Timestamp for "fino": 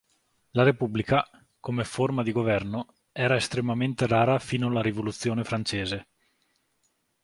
4.39-4.65